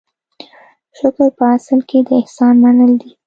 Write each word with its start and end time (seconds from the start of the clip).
شکر 0.97 1.29
په 1.37 1.45
اصل 1.55 1.79
کې 1.89 1.99
د 2.07 2.09
احسان 2.21 2.53
منل 2.63 2.91
دي. 3.01 3.11